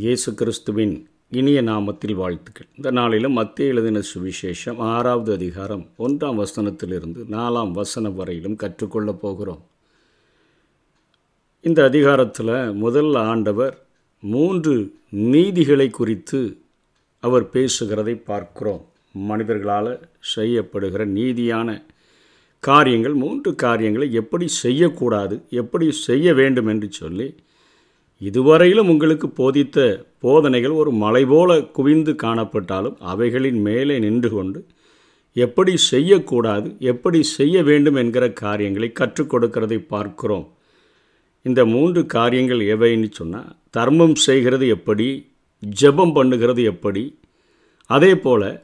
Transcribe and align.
இயேசு 0.00 0.34
கிறிஸ்துவின் 0.34 1.08
இனிய 1.30 1.62
நாமத்தில் 1.62 2.14
வாழ்த்துக்கள். 2.14 2.66
இந்த 2.76 2.90
நாளிலும் 2.90 3.32
மத்திய 3.32 3.68
எழுதின 3.68 4.00
சுவிசேஷம் 4.14 4.76
ஆறாவது 4.76 5.32
அதிகாரம் 5.32 5.86
ஒன்றாம் 5.98 6.40
வசனத்திலிருந்து 6.40 7.20
நாலாம் 7.30 7.70
வசனம் 7.70 8.14
வரையிலும் 8.14 8.56
கற்றுக்கொள்ளப் 8.56 9.20
போகிறோம். 9.20 9.62
இந்த 11.60 11.84
அதிகாரத்தில் 11.84 12.72
முதல் 12.72 13.14
ஆண்டவர் 13.14 13.86
மூன்று 14.20 14.94
நீதிகளை 15.10 15.90
குறித்து 15.90 16.56
அவர் 17.20 17.48
பேசுகிறதை 17.52 18.24
பார்க்கிறோம். 18.24 18.84
மனிதர்களால் 19.12 20.08
செய்யப்படுகிற 20.36 21.06
நீதியான 21.18 21.82
காரியங்கள் 22.60 23.12
மூன்று 23.12 23.54
காரியங்களை 23.54 24.12
எப்படி 24.12 24.48
செய்யக்கூடாது 24.48 25.40
எப்படி 25.50 25.92
செய்ய 25.92 26.34
வேண்டும் 26.34 26.66
என்று 26.66 26.90
சொல்லி 26.90 27.34
இதுவரையிலும் 28.20 28.88
உங்களுக்கு 28.88 29.28
போதித்த 29.30 30.06
போதனைகள் 30.20 30.70
ஒரு 30.70 30.90
மலை 30.90 31.24
போல 31.24 31.60
குவிந்து 31.76 32.12
காணப்பட்டாலும் 32.22 32.96
அவைகளின் 33.12 33.60
மேலே 33.60 33.98
நின்று 33.98 34.30
கொண்டு 34.30 34.60
எப்படி 35.36 35.76
செய்யக்கூடாது 35.76 36.68
எப்படி 36.80 37.22
செய்ய 37.22 37.62
வேண்டும் 37.62 37.94
என்கிற 37.94 38.32
காரியங்களை 38.32 38.92
கற்றுக் 38.92 39.30
கொடுக்கிறதை 39.32 39.78
பார்க்கிறோம். 39.78 40.46
இந்த 41.44 41.64
மூன்று 41.64 42.06
காரியங்கள் 42.06 42.62
எவைன்னு 42.74 43.10
சொன்னால் 43.10 43.50
தர்மம் 43.70 44.14
செய்கிறது 44.14 44.68
எப்படி 44.68 45.08
ஜெபம் 45.82 46.14
பண்ணுகிறது 46.16 46.62
எப்படி 46.62 47.18
அதே 47.90 48.14
போல் 48.14 48.62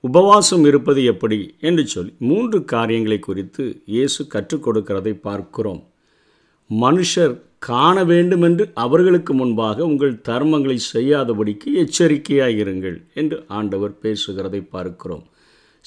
உபவாசம் 0.00 0.64
இருப்பது 0.64 1.04
எப்படி 1.04 1.56
என்று 1.60 1.86
சொல்லி 1.86 2.12
மூன்று 2.18 2.64
காரியங்களை 2.64 3.18
குறித்து 3.18 3.82
இயேசு 3.86 4.26
கற்றுக் 4.26 4.64
கொடுக்கிறதை 4.66 5.12
பார்க்கிறோம். 5.20 5.82
மனுஷர் 6.80 7.32
காண 7.58 7.96
வேண்டுமென்று 8.04 8.64
அவர்களுக்கு 8.74 9.32
முன்பாக 9.34 9.84
உங்கள் 9.84 10.14
தர்மங்களை 10.28 10.76
செய்யாதபடிக்கு 10.92 11.68
எச்சரிக்கையாக 11.82 12.62
இருங்கள் 12.62 12.96
என்று 13.14 13.36
ஆண்டவர் 13.58 13.94
பேசுகிறதை 14.02 14.60
பார்க்கிறோம். 14.74 15.24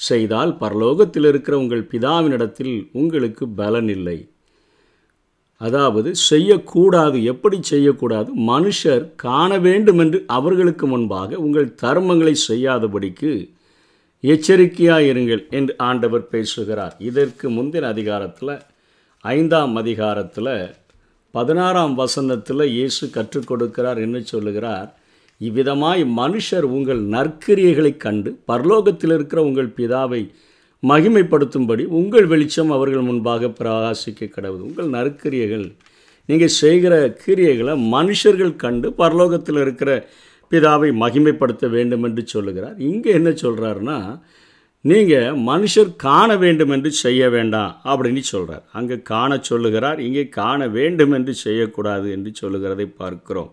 செய்தால் 0.00 0.52
பரலோகத்தில் 0.60 1.28
இருக்கிற 1.30 1.54
உங்கள் 1.58 1.88
பிதாவினிடத்தில் 1.92 2.74
உங்களுக்கு 2.92 3.44
பலன் 3.60 3.88
இல்லை 3.88 4.18
அதாவது 5.60 6.10
செய்யக்கூடாது 6.30 7.18
எப்படி 7.24 7.58
செய்யக்கூடாது? 7.62 8.30
மனுஷர் 8.52 9.04
காண 9.16 9.58
வேண்டுமென்று 9.58 10.18
அவர்களுக்கு 10.26 10.86
முன்பாக 10.86 11.38
உங்கள் 11.38 11.68
தர்மங்களை 11.82 12.34
செய்யாதபடிக்கு 12.48 13.32
எச்சரிக்கையாக 14.20 15.10
இருங்கள் 15.12 15.48
என்று 15.50 15.74
ஆண்டவர் 15.88 16.28
பேசுகிறார். 16.28 16.96
இதற்கு 17.00 17.46
முந்தின 17.50 17.88
அதிகாரத்தில் 17.94 18.56
ஐந்தாம் 19.34 19.74
அதிகாரத்தில் 19.80 20.54
பதினாறாம் 21.34 21.94
வசனத்தில் 22.00 22.64
இயேசு 22.74 23.04
கற்றுக் 23.16 23.48
கொடுக்கிறார் 23.48 23.98
என்ன 24.06 24.18
சொல்லுகிறார். 24.32 24.88
இவ்விதமாய் 25.40 26.02
மனுஷர் 26.18 26.66
உங்கள் 26.76 27.00
நற்கிரியைகளை 27.14 27.92
கண்டு 28.04 28.30
பரலோகத்தில் 28.50 29.14
இருக்கிற 29.16 29.40
உங்கள் 29.48 29.70
பிதாவை 29.78 30.22
மகிமைப்படுத்தும்படி 30.82 31.84
உங்கள் 31.98 32.26
வெளிச்சம் 32.32 32.72
அவர்கள் 32.76 33.06
முன்பாக 33.08 33.50
பிரகாசிக்க 33.58 34.30
கிடவுது 34.36 34.62
உங்கள் 34.68 34.88
நற்கிரியைகள் 34.96 35.66
நீங்கள் 36.28 36.56
செய்கிற 36.62 36.94
கிரியைகளை 37.24 37.74
மனுஷர்கள் 37.96 38.54
கண்டு 38.64 38.88
பரலோகத்தில் 39.02 39.60
இருக்கிற 39.64 39.90
பிதாவை 40.52 40.90
மகிமைப்படுத்த 41.02 41.66
வேண்டும் 41.76 42.04
என்று 42.08 42.22
சொல்லுகிறார். 42.34 42.76
இங்கே 42.90 43.10
என்ன 43.18 43.30
சொல்கிறாருன்னா 43.44 43.98
நீங்கள் 44.86 45.38
மனுஷர் 45.46 45.90
காண 45.96 46.36
வேண்டும் 46.36 46.70
என்று 46.70 46.90
செய்ய 47.02 47.30
வேண்டாம் 47.30 47.72
அப்படின்னு 47.84 48.22
சொல்கிறார் 48.30 48.64
அங்கே 48.72 48.96
காண 49.02 49.38
சொல்லுகிறார் 49.40 49.98
இங்கே 49.98 50.24
காண 50.28 50.68
வேண்டும் 50.68 51.12
என்று 51.12 51.34
செய்யக்கூடாது 51.34 52.06
என்று 52.10 52.30
சொல்லுகிறதை 52.34 52.86
பார்க்கிறோம். 52.86 53.50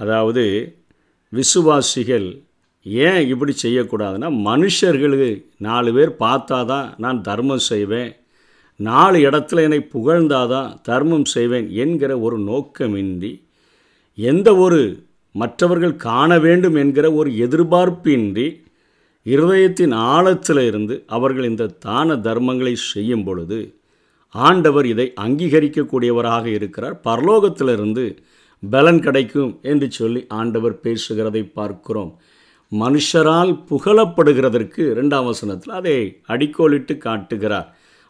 அதாவது 0.00 0.44
விசுவாசிகள் 1.32 2.28
ஏன் 2.86 3.22
இப்படி 3.28 3.52
செய்யக்கூடாதுன்னா 3.62 4.30
மனுஷர்களுக்கு 4.46 5.30
நாலு 5.58 5.92
பேர் 5.92 6.12
பார்த்தா 6.18 6.58
தான் 6.64 6.94
நான் 6.96 7.20
தர்மம் 7.22 7.64
செய்வேன் 7.66 8.12
நாலு 8.80 9.18
இடத்துல 9.18 9.62
என்னை 9.62 9.80
புகழ்ந்தாதான் 9.92 10.70
தர்மம் 10.82 11.24
செய்வேன் 11.24 11.68
என்கிற 11.76 12.12
ஒரு 12.18 12.36
நோக்கமின்றி 12.40 13.32
எந்த 14.18 14.48
ஒரு 14.56 14.80
மற்றவர்கள் 15.34 15.96
காண 15.96 16.38
வேண்டும் 16.38 16.74
என்கிற 16.74 17.06
ஒரு 17.12 17.30
எதிர்பார்ப்பின்றி 17.36 18.46
இருதயத்தின் 19.26 19.94
ஆழத்தில் 20.12 20.62
இருந்து 20.66 20.94
அவர்கள் 21.06 21.44
இந்த 21.44 21.72
தான 21.78 22.16
தர்மங்களை 22.26 22.74
செய்யும் 22.92 23.24
பொழுது 23.24 23.58
ஆண்டவர் 24.34 24.86
இதை 24.86 25.06
அங்கீகரிக்கக்கூடியவராக 25.24 26.46
இருக்கிறார். 26.46 26.96
பரலோகத்திலிருந்து 27.04 28.04
பலன் 28.62 29.00
கிடைக்கும் 29.00 29.52
என்று 29.62 29.86
சொல்லி 29.90 30.20
ஆண்டவர் 30.40 30.76
பேசுகிறதை 30.84 31.42
பார்க்கிறோம். 31.52 32.12
மனுஷரால் 32.72 33.52
புகழப்படுகிறதற்கு 33.70 34.82
ரெண்டாம் 34.98 35.24
வசனத்தில் 35.24 35.74
அதை 35.74 35.96
அடிக்கோலிட்டு 36.26 36.94
காட்டுகிறார். 36.98 37.68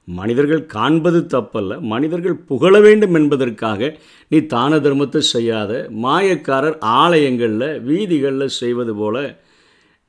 மனிதர்கள் 0.08 0.62
காண்பது 0.66 1.20
தப்பல்ல 1.34 1.80
மனிதர்கள் 1.92 2.36
புகழ 2.44 2.74
வேண்டும் 2.80 3.14
என்பதற்காக 3.14 3.90
நீ 4.30 4.38
தான 4.46 4.78
தர்மத்தை 4.78 5.22
செய்யாத 5.34 5.72
மாயக்காரர் 6.02 6.78
ஆலயங்களில் 7.00 7.80
வீதிகளில் 7.80 8.58
செய்வது 8.60 8.94
போல 8.94 9.22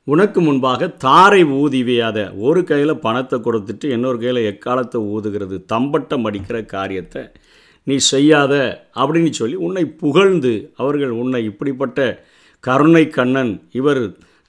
உனக்கு 0.08 0.42
முன்பாக 0.42 0.88
தாரை 0.88 1.44
ஊதிவியாத 1.44 2.34
ஒரு 2.38 2.64
கையில் 2.64 3.00
பணத்தை 3.00 3.40
கொடுத்துட்டு 3.40 3.86
இன்னொரு 3.86 4.18
கையில் 4.18 4.48
எக்காலத்தை 4.52 5.02
ஊதுகிறது? 5.02 5.66
தம்பட்டம் 5.66 6.26
அடிக்கிற 6.26 6.66
காரியத்தை 6.66 7.24
நீ 7.84 7.96
செய்யாத 7.98 8.54
அப்படின்னு 8.96 9.30
சொல்லி 9.30 9.56
உன்னை 9.56 9.86
புகழ்ந்து 9.86 10.72
அவர்கள் 10.76 11.10
உன்னை 11.10 11.44
இப்படிப்பட்ட 11.44 12.24
கருணை 12.60 13.10
கண்ணன் 13.10 13.62
இவர் 13.72 14.04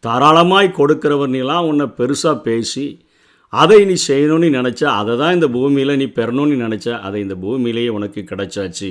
தாராளமாய் 0.05 0.69
கொடுக்கிறவர் 0.71 1.31
நீலாம் 1.31 1.67
உன்னை 1.67 1.87
பெருசாக 1.99 2.43
பேசி 2.43 2.87
அதை 3.53 3.85
நீ 3.85 3.97
செய்யணும்னு 4.09 4.49
நினச்சா 4.51 4.85
அதை 4.85 5.17
தான் 5.17 5.35
இந்த 5.35 5.49
பூமியில் 5.49 5.97
நீ 5.97 6.05
பெறணும்னு 6.05 6.57
நினச்சா 6.67 7.01
அதை 7.01 7.21
இந்த 7.21 7.35
பூமியிலேயே 7.35 7.89
உனக்கு 7.89 8.21
கிடைச்சாச்சு. 8.23 8.89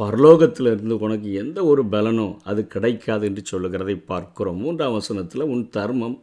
பரலோகத்திலிருந்து 0.00 0.94
உனக்கு 1.06 1.28
எந்த 1.42 1.58
ஒரு 1.64 1.82
பலனோ 1.92 2.28
அது 2.42 2.60
கிடைக்காது 2.66 3.24
என்று 3.28 3.42
சொல்லுகிறதை 3.44 3.96
பார்க்கிறோம். 4.12 4.58
மூன்றாம் 4.62 4.96
வசனத்தில் 4.98 5.50
உன் 5.54 5.64
தர்மம் 5.68 6.16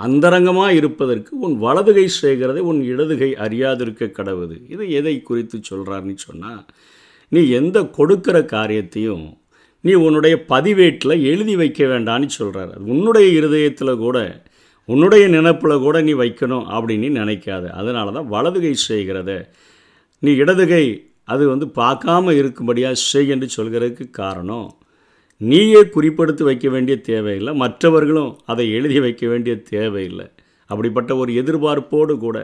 அந்தரங்கமாக 0.00 0.74
இருப்பதற்கு 0.74 1.32
உன் 1.38 1.56
வலதுகை 1.58 2.06
செய்கிறதை 2.22 2.62
உன் 2.70 2.80
இடதுகை 2.82 3.30
அறியாதிருக்க 3.44 4.10
கடவுது. 4.18 4.56
இது 4.68 4.84
எதை 4.90 5.14
குறித்து 5.22 5.58
சொல்கிறாருன்னு 5.70 6.16
சொன்னால் 6.26 6.64
நீ 7.32 7.42
எந்த 7.60 7.78
கொடுக்கிற 7.98 8.36
காரியத்தையும் 8.54 9.24
நீ 9.84 9.92
உன்னுடைய 10.06 10.34
பதிவேட்டில் 10.52 11.22
எழுதி 11.30 11.54
வைக்க 11.56 11.80
வேண்டான்னு 11.84 12.28
சொல்கிறார் 12.38 12.70
அது 12.74 12.84
உன்னுடைய 12.94 13.28
இருதயத்தில் 13.38 14.02
கூட 14.04 14.18
உன்னுடைய 14.88 15.24
நினப்பில் 15.28 15.82
கூட 15.84 15.96
நீ 16.02 16.12
வைக்கணும் 16.14 16.64
அப்படின்னு 16.76 17.08
நினைக்காத. 17.20 17.64
அதனால 17.80 18.12
தான் 18.12 18.28
வலதுகை 18.28 18.72
செய்கிறத 18.88 19.30
நீ 20.22 20.30
இடதுகை 20.34 20.84
அது 21.28 21.44
வந்து 21.52 21.66
பார்க்காம 21.80 22.32
இருக்கும்படியாக 22.40 23.00
செய் 23.10 23.32
என்று 23.34 23.48
சொல்கிறதுக்கு 23.56 24.04
காரணம் 24.20 24.68
நீயே 25.40 25.80
குறிப்படுத்தி 25.94 26.42
வைக்க 26.48 26.66
வேண்டிய 26.68 26.96
தேவையில்லை 27.10 27.52
மற்றவர்களும் 27.62 28.32
அதை 28.52 28.66
எழுதி 28.78 28.98
வைக்க 29.00 29.24
வேண்டிய 29.32 29.54
தேவையில்லை. 29.70 30.26
அப்படிப்பட்ட 30.70 31.10
ஒரு 31.16 31.30
எதிர்பார்ப்போடு 31.40 32.14
கூட 32.18 32.38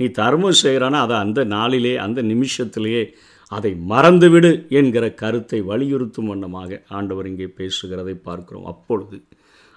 நீ 0.00 0.06
தர்மம் 0.20 0.60
செய்கிறானா 0.62 0.98
அதை 1.04 1.16
அந்த 1.24 1.40
நாளிலே 1.54 1.94
அந்த 2.06 2.20
நிமிஷத்திலேயே 2.22 3.04
அதை 3.52 3.72
மறந்துவிடு 3.90 4.50
என்கிற 4.78 5.04
கருத்தை 5.22 5.58
வலியுறுத்தும் 5.70 6.30
வண்ணமாக 6.30 6.80
ஆண்டவர் 6.88 7.28
இங்கே 7.30 7.48
பேசுகிறதை 7.58 8.14
பார்க்கிறோம். 8.28 8.68
அப்பொழுது 8.72 9.18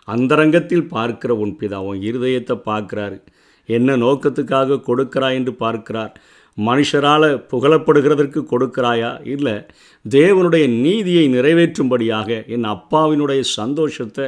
அந்தரங்கத்தில் 0.08 0.90
பார்க்கிற 0.96 1.32
உன் 1.44 1.54
பிதா 1.62 1.80
உன் 1.90 2.02
இருதயத்தை 2.10 2.56
பார்க்குறாரு. 2.70 3.18
என்ன 3.70 3.98
நோக்கத்துக்காக 3.98 4.82
கொடுக்கிறாய் 4.90 5.38
என்று 5.40 5.54
பார்க்கிறார். 5.64 6.14
மனுஷரால் 6.58 7.28
புகழப்படுகிறதற்கு 7.52 8.42
கொடுக்கிறாயா? 8.52 9.12
இல்லை 9.28 9.56
தேவனுடைய 10.06 10.66
நீதியை 10.82 11.26
நிறைவேற்றும்படியாக 11.28 12.46
என் 12.48 12.68
அப்பாவினுடைய 12.76 13.40
சந்தோஷத்தை 13.40 14.26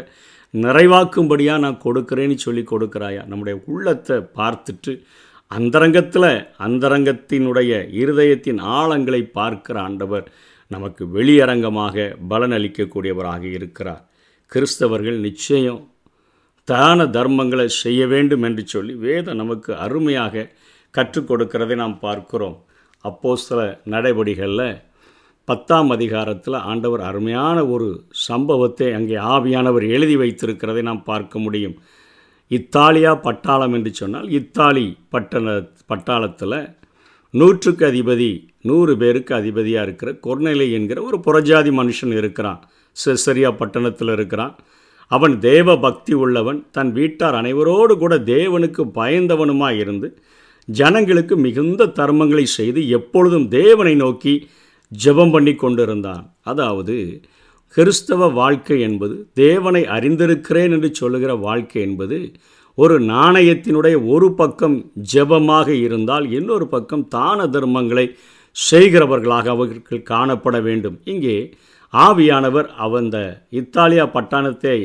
நிறைவாக்கும்படியாக 0.54 1.60
நான் 1.60 1.82
கொடுக்குறேன்னு 1.84 2.36
சொல்லி 2.36 2.64
கொடுக்குறாயா? 2.72 3.28
நம்முடைய 3.28 3.62
உள்ளத்தை 3.66 4.18
பார்த்துட்டு 4.18 4.94
அந்தரங்கத்தில் 5.48 6.32
அந்தரங்கத்தினுடைய 6.60 7.72
இருதயத்தின் 8.02 8.60
ஆழங்களை 8.78 9.22
பார்க்கிற 9.32 9.82
ஆண்டவர் 9.82 10.28
நமக்கு 10.68 11.06
வெளியரங்கமாக 11.06 12.16
பலனளிக்கக்கூடியவராக 12.30 13.44
இருக்கிறார். 13.44 14.04
கிறிஸ்தவர்கள் 14.52 15.18
நிச்சயம் 15.20 15.82
தான 16.64 17.06
தர்மங்களை 17.06 17.66
செய்ய 17.66 18.02
வேண்டும் 18.08 18.44
என்று 18.44 18.64
சொல்லி 18.68 18.94
வேதம் 18.94 19.36
நமக்கு 19.36 19.72
அருமையாக 19.76 20.52
கற்றுக் 20.96 21.28
கொடுக்கிறதை 21.32 21.76
நாம் 21.76 22.00
பார்க்கிறோம். 22.00 22.58
அப்போ 23.06 23.36
சில 23.36 23.60
நடைபடிகளில் 23.90 24.70
பத்தாம் 25.48 25.90
அதிகாரத்தில் 25.90 26.58
ஆண்டவர் 26.72 27.02
அருமையான 27.02 27.58
ஒரு 27.66 27.88
சம்பவத்தை 28.10 28.88
அங்கே 28.94 29.16
ஆவியானவர் 29.36 29.86
எழுதி 29.90 30.18
வைத்திருக்கிறதை 30.18 30.82
நாம் 30.82 31.04
பார்க்க 31.04 31.40
முடியும். 31.40 31.76
இத்தாலியா 32.52 33.12
பட்டாளம் 33.28 33.74
என்று 33.74 33.92
சொன்னால் 33.94 34.30
இத்தாலி 34.30 34.86
பட்டண 35.10 35.56
பட்டாளத்தில் 35.88 36.60
நூற்றுக்கு 37.34 37.86
அதிபதி 37.86 38.30
நூறு 38.62 38.94
பேருக்கு 38.98 39.36
அதிபதியாக 39.36 39.86
இருக்கிற 39.88 40.12
கொர்நெலை 40.28 40.68
என்கிற 40.72 41.00
ஒரு 41.02 41.18
புறஜாதி 41.26 41.72
மனுஷன் 41.80 42.14
இருக்கிறான். 42.16 42.62
செசரியா 43.06 43.50
பட்டணத்தில் 43.58 44.12
இருக்கிறான். 44.12 44.56
அவன் 45.12 45.36
தேவ 45.40 45.78
பக்தி 45.78 46.14
உள்ளவன். 46.14 46.60
தன் 46.72 46.92
வீட்டார் 46.92 47.36
அனைவரோடு 47.36 47.94
கூட 47.98 48.16
தேவனுக்கு 48.34 48.84
பயந்தவனுமாக 49.00 49.80
இருந்து 49.80 50.10
ஜனங்களுக்கு 50.78 51.36
மிகுந்த 51.46 51.92
தர்மங்களை 52.00 52.46
செய்து 52.58 52.82
எப்பொழுதும் 52.98 53.48
தேவனை 53.58 53.94
நோக்கி 53.96 54.34
ஜெபம் 54.92 55.32
பண்ணி 55.32 55.54
கொண்டிருந்தான். 55.56 56.24
அதாவது 56.52 56.96
கிறிஸ்தவ 57.78 58.28
வாழ்க்கை 58.40 58.78
என்பது 58.88 59.16
தேவனை 59.34 59.82
அறிந்திருக்கிறேன் 59.96 60.72
என்று 60.76 60.90
சொல்லுகிற 61.00 61.32
வாழ்க்கை 61.48 61.80
என்பது 61.82 62.18
ஒரு 62.78 62.96
நாணயத்தினுடைய 63.14 63.96
ஒரு 64.14 64.28
பக்கம் 64.34 64.78
ஜெபமாக 65.14 65.68
இருந்தால் 65.86 66.26
இன்னொரு 66.32 66.66
பக்கம் 66.68 67.08
தான 67.08 67.48
தர்மங்களை 67.48 68.06
செய்கிறவர்களாக 68.56 69.50
அவர்கள் 69.56 70.08
காணப்பட 70.12 70.58
வேண்டும். 70.62 70.98
இங்கே 71.04 71.38
ஆவியானவர் 71.94 72.68
அவந்த 72.86 73.18
இத்தாலியா 73.60 74.06
பட்டாளத்தை 74.16 74.78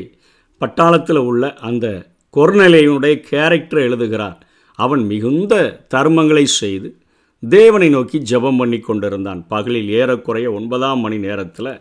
பட்டாளத்தில் 0.61 1.21
உள்ள 1.29 1.53
அந்த 1.69 1.85
கொர்நிலையினுடைய 2.33 3.15
கேரக்டரை 3.31 3.83
எழுதுகிறார். 3.89 4.39
அவன் 4.79 5.03
மிகுந்த 5.05 5.53
தர்மங்களை 5.93 6.45
செய்து 6.61 6.89
தேவனை 7.43 7.89
நோக்கி 7.89 8.17
ஜெபம் 8.31 8.57
பண்ணி 8.57 8.79
கொண்டிருந்தான். 8.79 9.41
பகலில் 9.47 9.89
ஏறக்குறைய 9.89 10.47
ஒன்பதாம் 10.51 10.99
மணி 10.99 11.17
நேரத்தில் 11.17 11.71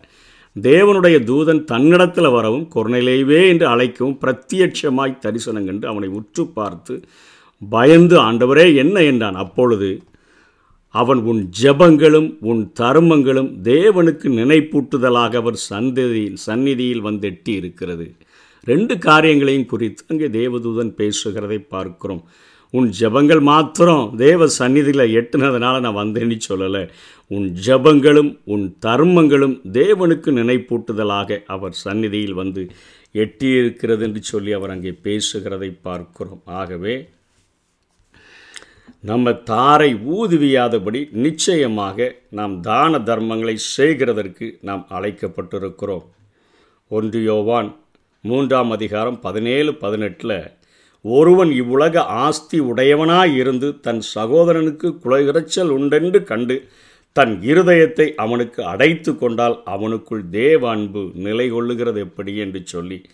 தேவனுடைய 0.56 1.16
தூதன் 1.24 1.62
தன்னிடத்தில் 1.64 2.30
வரவும் 2.30 2.66
கொர்நிலைவே 2.74 3.38
என்று 3.48 3.66
அழைக்கவும் 3.66 4.18
பிரத்யட்சமாய் 4.22 5.20
தரிசனம் 5.20 5.66
கண்டு 5.66 5.86
அவனை 5.88 6.08
உற்று 6.08 6.44
பார்த்து 6.48 6.94
பயந்து 7.62 8.16
ஆண்டவரே 8.18 8.66
என்ன? 8.74 8.96
என்றான். 9.02 9.34
அப்பொழுது 9.34 9.88
அவன் 10.94 11.20
உன் 11.30 11.40
ஜெபங்களும் 11.62 12.28
உன் 12.40 12.62
தர்மங்களும் 12.80 13.50
தேவனுக்கு 13.62 14.28
நினைப்பூட்டுதலாக 14.40 15.36
அவர் 15.36 15.58
சந்ததியில் 15.70 16.38
சந்நிதியில் 16.46 17.00
வந்து 17.00 17.26
எட்டி 17.28 17.52
இருக்கிறது 17.52 18.06
ரெண்டு 18.66 18.94
காரியங்களையும் 18.98 19.66
குறித்து 19.66 20.04
அங்கே 20.08 20.28
தேவதூதன் 20.38 20.92
பேசுகிறதை 21.00 21.58
பார்க்கிறோம். 21.68 22.22
உன் 22.76 22.88
ஜெபங்கள் 22.98 23.40
மாத்திரம் 23.48 24.04
தேவ 24.16 24.46
சந்நிதியில் 24.58 25.12
எட்டுனதுனால 25.18 25.74
நான் 25.84 25.98
வந்தேன்னு 26.00 26.36
சொல்லலை. 26.48 26.80
உன் 27.30 27.46
ஜெபங்களும் 27.66 28.30
உன் 28.54 28.64
தர்மங்களும் 28.86 29.54
தேவனுக்கு 29.78 30.30
நினைப்பூட்டுதலாக 30.38 31.38
அவர் 31.54 31.74
சந்நிதியில் 31.82 32.38
வந்து 32.40 32.62
எட்டியிருக்கிறது 33.24 34.04
என்று 34.06 34.22
சொல்லி 34.30 34.52
அவர் 34.52 34.72
அங்கே 34.74 34.92
பேசுகிறதை 35.06 35.70
பார்க்கிறோம். 35.88 36.42
ஆகவே 36.60 36.96
நம்ம 39.10 39.34
தாரை 39.52 39.90
ஊதுவியாதபடி 40.16 41.00
நிச்சயமாக 41.26 42.08
நாம் 42.38 42.56
தான 42.70 42.98
தர்மங்களை 43.10 43.56
செய்கிறதற்கு 43.76 44.46
நாம் 44.68 44.84
அழைக்கப்பட்டிருக்கிறோம். 44.96 46.04
ஒன்று 46.90 47.22
யோவான் 47.30 47.70
மூன்றாம் 48.24 48.70
அதிகாரம் 48.70 49.20
பதினேழு 49.20 49.72
பதினெட்டில் 49.84 50.36
ஒருவன் 51.04 51.50
இவ்வுலக 51.50 52.04
ஆஸ்தி 52.04 52.60
உடையவனாய் 52.60 53.34
இருந்து 53.36 53.80
தன் 53.80 54.00
சகோதரனுக்கு 54.14 54.98
குலையிறச்சல் 55.04 55.68
உண்டென்று 55.68 56.24
கண்டு 56.24 56.68
தன் 57.12 57.40
இருதயத்தை 57.42 58.14
அவனுக்கு 58.14 58.64
அடைத்து 58.64 59.16
கொண்டால் 59.16 59.62
அவனுக்குள் 59.66 60.28
தேவ 60.30 60.70
அன்பு 60.70 61.10
நிலை 61.14 61.52
கொள்ளுகிறது 61.52 61.98
எப்படி 61.98 62.36
என்று 62.36 62.62
சொல்லி 62.64 63.04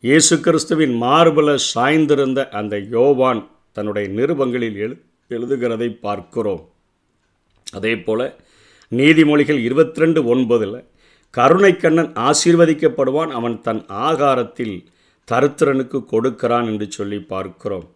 இயேசு 0.00 0.40
கிறிஸ்துவின் 0.40 1.02
மார்பல 1.02 1.58
சாய்ந்திருந்த 1.74 2.48
அந்த 2.48 2.78
யோவான் 2.78 3.50
தன்னுடைய 3.72 4.08
நிருபங்களில் 4.08 4.76
எழு 4.76 4.96
எழுதுகிறதை 5.30 5.98
பார்க்கிறோம். 6.00 6.68
அதே 7.72 7.96
போல் 7.96 8.34
நீதிமொழிகள் 8.92 9.58
இருபத்தி 9.58 10.00
ரெண்டு 10.00 10.34
ஒன்பதில் 10.34 10.84
கருணைக்கண்ணன் 11.34 12.10
ஆசீர்வதிக்கப்படுவான் 12.20 13.28
அவன் 13.28 13.60
தன் 13.60 13.86
ஆகாரத்தில் 13.88 14.76
தருத்திரனுக்கு 15.30 15.98
கொடுக்கிறான் 16.12 16.66
என்று 16.72 16.86
சொல்லி 16.90 17.18
பார்க்கிறோம். 17.32 17.86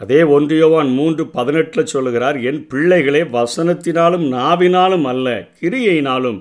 அதே 0.00 0.20
ஒன்றியோவான் 0.36 0.90
மூன்று 0.94 1.22
பதினெட்டில் 1.36 1.90
சொல்லுகிறார் 1.92 2.38
என் 2.48 2.62
பிள்ளைகளே 2.72 3.22
வசனத்தினாலும் 3.36 4.24
நாவினாலும் 4.36 5.06
அல்ல 5.12 5.28
கிரியையினாலும் 5.60 6.40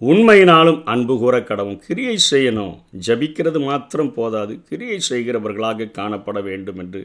உண்மையினாலும் 0.00 0.80
அன்பு 0.92 1.14
கூற 1.18 1.36
கடவும் 1.40 1.78
கிரியை 1.86 2.16
செய்யணும். 2.30 2.74
ஜபிக்கிறது 3.06 3.60
மாத்திரம் 3.64 4.14
போதாது. 4.14 4.54
கிரியை 4.68 4.98
செய்கிறவர்களாக 5.10 5.88
காணப்பட 5.98 6.42
வேண்டும் 6.48 6.80
என்று 6.82 7.00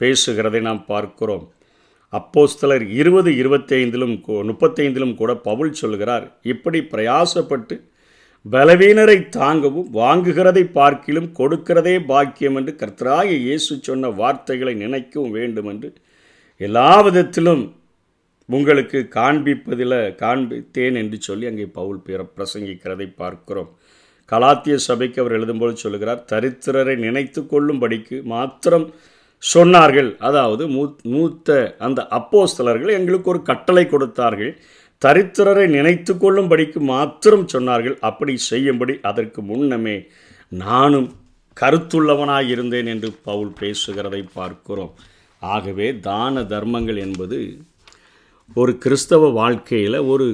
பேசுகிறதை 0.00 0.60
நாம் 0.68 0.80
பார்க்கிறோம். 0.86 1.44
அப்போஸ்தலர் 2.12 2.84
இருபது 3.00 3.30
இருபத்தைந்திலும் 3.42 4.14
முப்பத்தைந்திலும் 4.50 5.14
கூட 5.20 5.32
பவுல் 5.48 5.72
சொல்கிறார் 5.72 6.24
இப்படி 6.52 6.80
பிரயாசப்பட்டு 6.94 7.76
பலவீனரை 8.44 9.16
தாங்கவும் 9.36 9.90
வாங்குகிறதை 9.98 10.62
பார்க்கிலும் 10.78 11.28
கொடுக்கிறதே 11.38 11.94
பாக்கியம் 12.10 12.56
என்று 12.60 12.72
கர்த்தராக 12.80 13.28
இயேசு 13.44 13.72
சொன்ன 13.88 14.10
வார்த்தைகளை 14.20 14.74
நினைக்கவும் 14.84 15.36
வேண்டும் 15.38 15.68
என்று 15.72 15.90
எல்லா 16.60 16.90
விதத்திலும் 17.06 17.62
உங்களுக்கு 18.48 18.98
காண்பிப்பதில் 19.18 19.98
காண்பித்தேன் 20.22 20.96
என்று 21.02 21.18
சொல்லி 21.28 21.46
அங்கே 21.50 21.66
பவுல் 21.78 22.02
பேர 22.06 22.20
பிரசங்கிக்கிறதை 22.36 23.06
பார்க்கிறோம். 23.22 23.70
கலாத்திய 24.32 24.74
சபைக்கு 24.88 25.18
அவர் 25.22 25.36
எழுதும்போது 25.38 25.74
சொல்லுகிறார் 25.84 26.26
தரித்திரரை 26.32 26.94
நினைத்து 27.06 27.40
கொள்ளும்படிக்கு 27.46 28.16
மாத்திரம் 28.34 28.86
சொன்னார்கள். 29.42 30.10
அதாவது 30.26 30.64
மூ 30.74 30.82
மூத்த 31.14 31.56
அந்த 31.86 32.00
அப்போஸ்தலர்கள் 32.18 32.96
எங்களுக்கு 32.98 33.30
ஒரு 33.32 33.40
கட்டளை 33.50 33.84
கொடுத்தார்கள். 33.88 34.52
தரித்திரரை 35.04 35.64
நினைத்து 35.68 36.12
கொள்ளும்படிக்கு 36.14 36.80
மாத்திரம் 36.92 37.46
சொன்னார்கள். 37.52 37.96
அப்படி 38.08 38.36
செய்யும்படி 38.50 38.94
அதற்கு 39.10 39.42
முன்னமே 39.42 39.96
நானும் 40.62 41.08
கருத்துள்ளவனாய் 41.56 42.48
இருந்தேன் 42.48 42.86
என்று 42.86 43.08
பவுல் 43.24 43.52
பேசுகிறதை 43.60 44.22
பார்க்கிறோம். 44.34 44.94
ஆகவே 45.42 45.88
தான 45.98 46.42
தர்மங்கள் 46.42 46.96
என்பது 46.96 47.38
ஒரு 48.54 48.72
கிறிஸ்தவ 48.78 49.28
வாழ்க்கையில் 49.40 49.98
ஒரு 50.12 50.26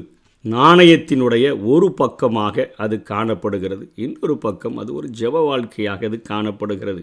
நாணயத்தினுடைய 0.44 1.46
ஒரு 1.64 1.86
பக்கமாக 1.92 2.66
அது 2.76 2.96
காணப்படுகிறது. 3.02 3.84
இன்னொரு 3.94 4.34
பக்கம் 4.38 4.76
அது 4.76 4.90
ஒரு 4.94 5.08
ஜெப 5.20 5.44
வாழ்க்கையாக 5.46 6.06
அது 6.06 6.18
காணப்படுகிறது. 6.22 7.02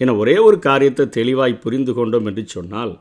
என 0.00 0.14
ஒரே 0.16 0.36
ஒரு 0.38 0.56
காரியத்தை 0.58 1.04
தெளிவாய் 1.08 1.62
புரிந்து 1.64 1.92
கொண்டோம் 1.94 2.26
என்று 2.26 2.44
சொன்னால் 2.46 2.94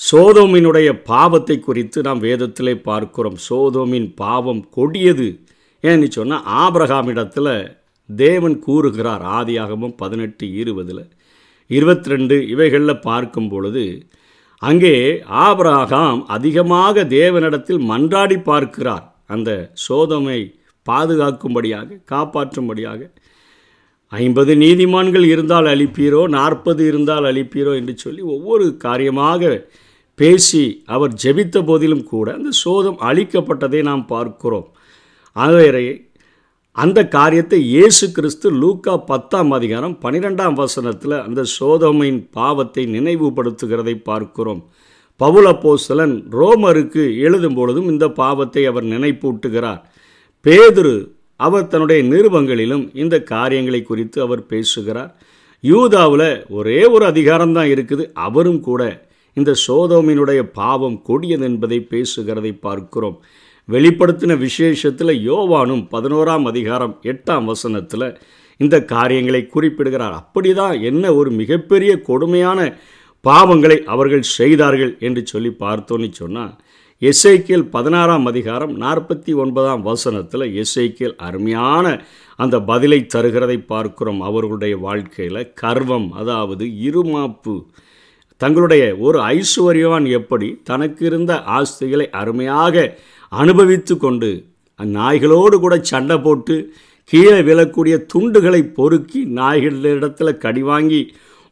சோதோமினுடைய 0.00 0.88
பாவத்தை 1.04 1.56
குறித்து 1.58 1.98
நாம் 2.02 2.22
வேதத்திலே 2.22 2.74
பார்க்கிறோம். 2.82 3.38
சோதோமின் 3.48 4.08
பாவம் 4.14 4.62
கொடியது. 4.70 5.28
ஏன்னு 5.84 6.06
சொன்னால் 6.08 6.46
ஆபிரகாமிடத்தில் 6.62 7.52
தேவன் 8.08 8.56
கூறுகிறார் 8.58 9.24
ஆதியாகமும் 9.38 9.96
பதினெட்டு 9.96 10.46
இருபதில். 10.52 11.02
இருபத்தி 11.70 12.08
ரெண்டு 12.08 12.36
இவைகளில் 12.48 13.02
பார்க்கும் 13.08 13.48
பொழுது 13.48 13.84
அங்கே 14.62 14.94
ஆபிரகாம் 15.46 16.20
அதிகமாக 16.26 17.04
தேவனிடத்தில் 17.04 17.82
மன்றாடி 17.90 18.38
பார்க்கிறார். 18.42 19.04
அந்த 19.26 19.50
சோதமை 19.88 20.40
பாதுகாக்கும்படியாக 20.86 21.98
காப்பாற்றும்படியாக. 22.12 23.00
ஐம்பது 24.12 24.52
நீதிமான்கள் 24.54 25.26
இருந்தால் 25.32 25.66
அழிப்பீரோ 25.66 26.22
நாற்பது 26.28 26.82
இருந்தால் 26.86 27.24
அழிப்பீரோ 27.24 27.72
என்று 27.76 27.94
சொல்லி 27.96 28.22
ஒவ்வொரு 28.36 28.66
காரியமாக 28.86 29.42
பேசி 30.18 30.64
அவர் 30.94 31.12
ஜெபித்த 31.22 31.62
போதிலும் 31.68 32.04
கூட 32.12 32.26
அந்த 32.38 32.50
சோதம் 32.64 32.98
அழிக்கப்பட்டதை 33.08 33.80
நாம் 33.88 34.04
பார்க்கிறோம். 34.14 34.68
ஆகவே 35.36 35.86
அந்த 36.76 37.00
காரியத்தை 37.14 37.58
இயேசு 37.74 38.04
கிறிஸ்து 38.16 38.48
லூக்கா 38.62 38.92
பத்தாம் 39.10 39.52
அதிகாரம் 39.56 39.94
பனிரெண்டாம் 40.02 40.56
வசனத்தில் 40.62 41.16
அந்த 41.26 41.40
சோதமையின் 41.58 42.20
பாவத்தை 42.36 42.82
நினைவுபடுத்துகிறதை 42.96 43.94
பார்க்கிறோம். 44.10 44.60
பவுல 45.20 45.46
போசலன் 45.62 46.14
ரோமருக்கு 46.38 47.04
எழுதும் 47.26 47.56
பொழுதும் 47.58 47.88
இந்த 47.92 48.06
பாவத்தை 48.20 48.62
அவர் 48.70 48.86
நினைப்பூட்டுகிறார். 48.94 49.80
பேதுரு 50.46 50.94
அவர் 51.40 51.70
தன்னுடைய 51.72 52.02
நிருபங்களிலும் 52.12 52.84
இந்த 53.02 53.16
காரியங்களை 53.32 53.80
குறித்து 53.82 54.18
அவர் 54.26 54.42
பேசுகிறார். 54.52 55.10
யூதாவில் 55.64 56.30
ஒரே 56.58 56.80
ஒரு 56.94 57.04
அதிகாரம் 57.12 57.56
தான் 57.58 57.70
இருக்குது 57.74 58.04
அவரும் 58.26 58.62
கூட. 58.68 58.82
இந்த 59.34 59.54
சோதோமினுடைய 59.66 60.42
பாவம் 60.42 61.02
கொடியது 61.02 61.44
என்பதை 61.44 61.78
பேசுகிறதை 61.90 62.52
பார்க்கிறோம். 62.60 63.18
வெளிப்படுத்தின 63.68 64.38
விசேஷத்தில் 64.38 65.14
யோவானும் 65.30 65.84
பதினோராம் 65.90 66.46
அதிகாரம் 66.46 67.00
எட்டாம் 67.02 67.44
வசனத்தில் 67.44 68.18
இந்த 68.56 68.84
காரியங்களை 68.84 69.46
குறிப்பிடுகிறார். 69.46 70.14
அப்படிதான் 70.20 70.82
என்ன 70.82 71.14
ஒரு 71.14 71.30
மிகப்பெரிய 71.30 72.00
கொடுமையான 72.00 72.78
பாவங்களை 73.24 73.76
அவர்கள் 73.82 74.24
செய்தார்கள் 74.38 74.96
என்று 75.00 75.26
சொல்லி 75.26 75.50
பார்த்தோன்னு 75.58 76.08
சொன்னால் 76.10 76.54
எஸ்ஐக்கியல் 77.02 77.64
பதினாறாம் 77.70 78.26
அதிகாரம் 78.26 78.80
நாற்பத்தி 78.80 79.32
ஒன்பதாம் 79.34 79.82
வசனத்தில் 79.82 80.62
எஸ்ஐக்கியல் 80.62 81.14
அருமையான 81.16 82.04
அந்த 82.36 82.56
பதிலை 82.60 83.06
தருகிறதை 83.14 83.66
பார்க்கிறோம் 83.66 84.20
அவர்களுடைய 84.20 84.76
வாழ்க்கையில். 84.76 85.52
கர்வம் 85.54 86.08
அதாவது 86.12 86.64
இருமாப்பு 86.64 87.54
தங்களுடைய 88.40 88.96
ஒரு 88.98 89.18
ஐஸ்வர்யவான் 89.36 90.06
எப்படி 90.10 90.48
தனக்கு 90.64 91.04
இருந்த 91.04 91.32
ஆஸ்திகளை 91.58 92.06
அருமையாக 92.10 92.94
அனுபவித்து 93.32 93.96
கொண்டு 93.96 94.30
நாய்களோடு 94.80 95.56
கூட 95.56 95.76
சண்டை 95.82 96.18
போட்டு 96.18 96.56
கீழே 97.04 97.38
விழக்கூடிய 97.40 97.94
துண்டுகளை 98.12 98.60
பொறுக்கி 98.74 99.20
நாய்களிடத்தில் 99.24 100.38
கடி 100.38 100.62
வாங்கி 100.62 101.00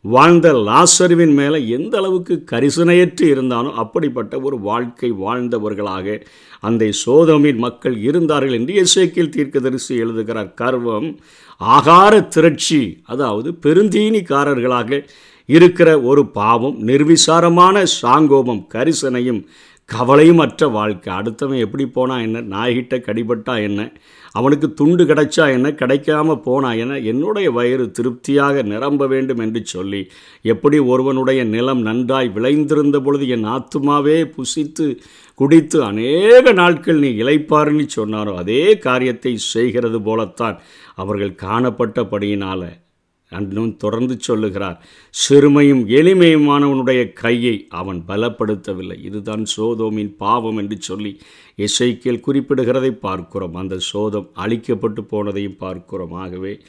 வாழ்ந்த 0.05 0.49
லாசருவின் 0.67 1.35
மேலே 1.35 1.59
எந்த 1.69 1.95
அளவுக்கு 1.97 2.35
கரிசனையற்று 2.51 3.23
இருந்தாலும் 3.23 3.75
அப்படிப்பட்ட 3.75 4.41
ஒரு 4.41 4.57
வாழ்க்கை 4.61 5.11
வாழ்ந்தவர்களாக 5.13 6.17
அந்த 6.63 6.91
சோதமின் 7.07 7.57
மக்கள் 7.57 7.97
இருந்தார்கள் 7.99 8.53
என்று 8.53 8.75
இசைக்கில் 8.75 9.29
தீர்க்கதரிசி 9.29 9.95
எழுதுகிறார். 9.97 10.55
கர்வம் 10.55 11.09
ஆகார 11.61 12.29
திரட்சி 12.29 12.83
அதாவது 13.05 13.51
பெருந்தீனிக்காரர்களாக 13.63 15.01
இருக்கிற 15.47 16.01
ஒரு 16.01 16.27
பாவம் 16.27 16.87
நிர்விசாரமான 16.87 17.87
சாங்கோபம் 18.03 18.67
கரிசனையும் 18.75 19.45
கவலையும் 19.85 20.39
அற்ற 20.39 20.69
வாழ்க்கை. 20.69 21.15
அடுத்தவன் 21.15 21.59
எப்படி 21.59 21.87
போனா 21.87 22.21
என்ன? 22.21 22.41
நாய்கிட்ட 22.41 22.95
கடிபட்டா 22.99 23.63
என்ன? 23.63 23.93
அவனுக்கு 24.33 24.75
துண்டு 24.75 25.05
கிடைச்சா 25.05 25.51
என்ன? 25.51 25.71
கிடைக்காம 25.71 26.43
போனா 26.43 26.73
என்ன? 26.73 26.99
என்னுடைய 26.99 27.51
வயிறு 27.51 27.91
திருப்தியாக 27.91 28.63
நிரம்ப 28.63 29.07
வேண்டும் 29.07 29.39
என்று 29.39 29.61
சொல்லி 29.65 30.09
எப்படி 30.43 30.79
ஒருவனுடைய 30.79 31.45
நிலம் 31.45 31.81
நன்றாய் 31.81 32.33
விளைந்திருந்த 32.35 33.01
பொழுது 33.01 33.29
என் 33.29 33.47
ஆத்துமாவே 33.47 34.33
புசித்து 34.37 34.97
குடித்து 35.35 35.85
அநேக 35.85 36.53
நாட்கள் 36.53 36.99
நீ 36.99 37.09
இளைப்பாருன்னு 37.09 37.89
சொன்னாரோ 37.97 38.35
அதே 38.35 38.79
காரியத்தை 38.79 39.37
செய்கிறது 39.37 40.03
போலத்தான் 40.03 40.61
அவர்கள் 40.95 41.39
காணப்பட்டபடியினால். 41.43 42.85
அன்றும் 43.29 43.77
தொடர்ந்து 43.77 44.17
சொல்லுகிறார். 44.21 44.85
சிறுமையும் 45.29 45.83
எளிமையுமானவனுடைய 45.87 47.13
கையை 47.13 47.67
அவன் 47.69 48.05
பலப்படுத்தவில்லை. 48.09 49.05
இதுதான் 49.05 49.45
சோதோமின் 49.57 50.15
பாவம் 50.17 50.57
என்று 50.57 50.77
சொல்லி 50.81 51.21
இசைக்கியல் 51.57 52.23
குறிப்பிடுகிறதை 52.27 52.91
பார்க்கிறோம். 52.91 53.55
அந்த 53.55 53.79
சோதம் 53.79 54.31
அழிக்கப்பட்டு 54.37 55.03
போனதையும் 55.11 55.57
பார்க்கிறோம். 55.57 56.13
ஆகவே 56.13 56.61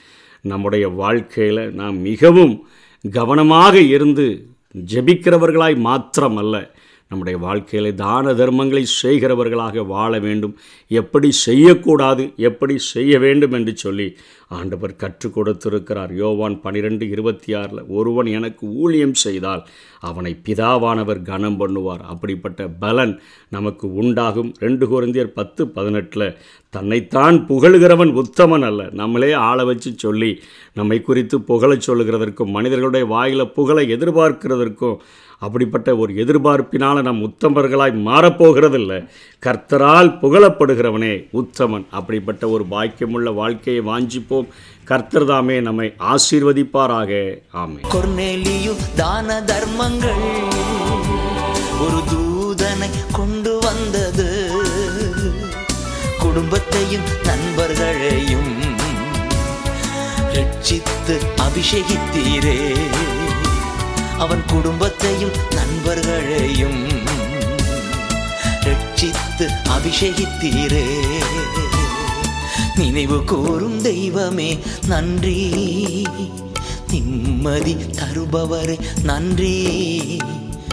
நம்முடைய 0.42 0.88
வாழ்க்கையில் 0.88 1.74
நாம் 1.74 1.98
மிகவும் 2.00 2.68
கவனமாக 3.12 3.80
இருந்து 3.80 4.48
ஜெபிக்கிறவர்களாய் 4.94 5.78
மாத்திரமல்ல 5.84 6.76
நம்முடைய 7.10 7.40
வாழ்க்கையில் 7.40 7.96
தான 7.96 8.34
தர்மங்களை 8.34 8.84
செய்கிறவர்களாக 9.04 9.86
வாழ 9.86 10.20
வேண்டும். 10.20 10.56
எப்படி 10.88 11.32
செய்யக்கூடாது 11.32 12.34
எப்படி 12.36 12.78
செய்ய 12.78 13.20
வேண்டும் 13.20 13.52
என்று 13.52 13.78
சொல்லி 13.78 14.16
ஆண்டவர் 14.48 14.96
கற்றுக் 14.96 15.34
கொடுத்திருக்கிறார். 15.34 16.16
யோவான் 16.16 16.62
பனிரெண்டு 16.62 17.10
இருபத்தி 17.10 17.54
ஆறில் 17.54 17.88
ஒருவன் 17.88 18.26
எனக்கு 18.26 18.74
ஊழியம் 18.74 19.14
செய்தால் 19.14 19.64
அவனை 20.00 20.32
பிதாவானவர் 20.46 21.22
கனம் 21.22 21.60
பண்ணுவார். 21.60 22.04
அப்படிப்பட்ட 22.14 22.68
பலன் 22.68 23.22
நமக்கு 23.50 23.94
உண்டாகும். 23.94 24.54
ரெண்டு 24.60 24.86
குருந்தியர் 24.92 25.38
பத்து 25.40 25.68
பதினெட்டில் 25.68 26.38
தன்னைத்தான் 26.70 27.46
புகழுகிறவன் 27.48 28.24
உத்தமன் 28.24 28.66
அல்ல. 28.66 28.90
நம்மளே 28.92 29.34
ஆள 29.34 29.64
வச்சு 29.64 29.94
சொல்லி 29.98 30.42
நம்மை 30.74 31.02
குறித்து 31.02 31.40
புகழச் 31.40 31.90
சொல்லுகிறதற்கும் 31.90 32.46
மனிதர்களுடைய 32.46 33.06
வாயில் 33.06 33.52
புகழை 33.52 33.94
எதிர்பார்க்கிறதற்கும் 33.94 34.96
அப்படிப்பட்ட 35.40 35.96
ஒரு 35.96 36.14
எதிர்பார்ப்பினால் 36.14 37.02
நம் 37.02 37.24
உத்தமர்களாய் 37.24 37.96
மாறப்போகிறதில்ல. 38.08 39.08
கர்த்தரால் 39.46 40.18
புகழப்படுகிறவனே 40.22 41.28
உத்தமன். 41.34 41.86
அப்படிப்பட்ட 41.92 42.50
ஒரு 42.50 42.66
பாக்கியமுள்ள 42.72 43.34
வாழ்க்கையை 43.34 43.84
வாஞ்சிப்போம். 43.84 44.48
கர்த்தர் 44.84 45.26
தாமே 45.26 45.62
நம்மை 45.62 45.94
ஆசீர்வதிப்பாராக. 46.00 47.42
ஆமே 47.54 47.82
கொர்நேலியு 47.94 48.76
தான 48.96 49.42
தர்மங்கள் 49.42 50.24
ஒரு 51.84 52.00
தூதனை 52.12 52.90
கொண்டு 53.12 53.37
குடும்பத்தையும் 56.38 57.02
நண்பர்களையும் 57.24 58.76
ரட்சித்து 60.34 61.20
அபிஷேகித்தீரே. 61.38 62.78
அவன் 64.18 64.44
குடும்பத்தையும் 64.46 65.32
நண்பர்களையும் 65.50 66.88
ரட்சித்து 68.60 69.50
அபிஷேகித்தீரே. 69.70 70.86
நினைவு 72.76 73.24
கூறும் 73.24 73.82
தெய்வமே 73.82 74.60
நன்றி. 74.88 76.08
நிம்மதி 76.90 77.74
தருபவரே 77.74 78.80
நன்றி. 79.04 80.18